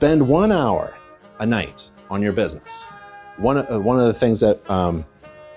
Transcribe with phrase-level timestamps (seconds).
[0.00, 0.96] spend one hour
[1.40, 2.84] a night on your business.
[3.36, 5.04] One, uh, one of the things that um,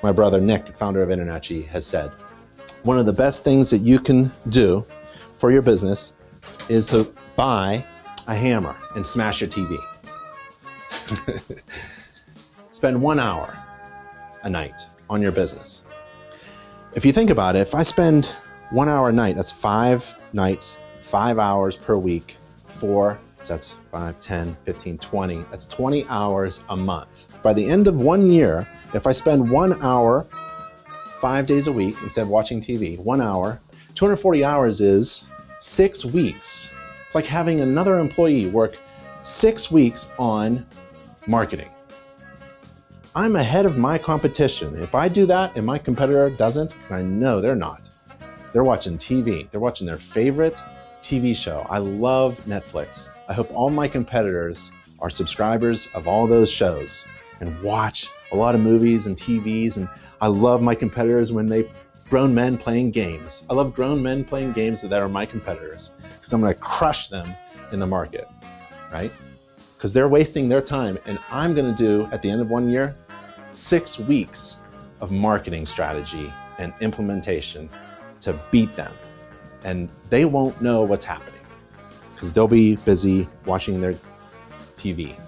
[0.03, 2.09] my brother Nick, founder of InterNACHI, has said
[2.83, 4.85] one of the best things that you can do
[5.33, 6.11] for your business
[6.67, 7.85] is to buy
[8.27, 9.77] a hammer and smash your TV.
[12.71, 13.57] Spend one hour
[14.43, 15.85] a night on your business.
[16.95, 18.25] If you think about it, if I spend
[18.71, 22.35] one hour a night, that's five nights, five hours per week,
[22.65, 25.41] four, so that's 5, 10, 15, 20.
[25.51, 27.41] That's 20 hours a month.
[27.43, 30.25] By the end of one year, if I spend one hour
[31.19, 33.59] five days a week instead of watching TV, one hour,
[33.95, 35.25] 240 hours is
[35.59, 36.69] six weeks.
[37.05, 38.75] It's like having another employee work
[39.23, 40.65] six weeks on
[41.27, 41.69] marketing.
[43.15, 44.75] I'm ahead of my competition.
[44.81, 47.89] If I do that and my competitor doesn't, I know they're not.
[48.53, 49.49] They're watching TV.
[49.51, 50.59] They're watching their favorite
[51.03, 51.65] TV show.
[51.69, 53.09] I love Netflix.
[53.27, 57.05] I hope all my competitors are subscribers of all those shows
[57.41, 59.77] and watch a lot of movies and TVs.
[59.77, 59.89] And
[60.21, 61.69] I love my competitors when they
[62.09, 63.43] grown men playing games.
[63.49, 67.07] I love grown men playing games that are my competitors because I'm going to crush
[67.07, 67.27] them
[67.71, 68.27] in the market,
[68.91, 69.11] right?
[69.75, 72.69] Because they're wasting their time, and I'm going to do at the end of one
[72.69, 72.95] year
[73.51, 74.57] six weeks
[75.01, 77.69] of marketing strategy and implementation
[78.21, 78.93] to beat them.
[79.63, 81.33] And they won't know what's happening
[82.13, 85.19] because they'll be busy watching their TV,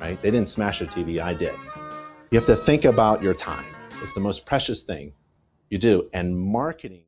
[0.00, 0.20] right?
[0.20, 1.54] They didn't smash their TV, I did.
[2.30, 3.64] You have to think about your time.
[4.02, 5.12] It's the most precious thing
[5.70, 6.08] you do.
[6.12, 7.05] And marketing